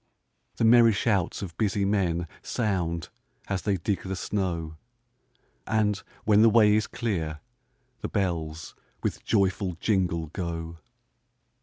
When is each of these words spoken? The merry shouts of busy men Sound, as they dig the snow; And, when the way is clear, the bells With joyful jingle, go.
The 0.55 0.65
merry 0.65 0.93
shouts 0.93 1.43
of 1.43 1.55
busy 1.59 1.85
men 1.85 2.27
Sound, 2.41 3.09
as 3.47 3.61
they 3.61 3.77
dig 3.77 4.01
the 4.01 4.15
snow; 4.15 4.77
And, 5.67 6.01
when 6.25 6.41
the 6.41 6.49
way 6.49 6.73
is 6.73 6.87
clear, 6.87 7.39
the 7.99 8.09
bells 8.09 8.73
With 9.03 9.23
joyful 9.23 9.77
jingle, 9.79 10.31
go. 10.33 10.79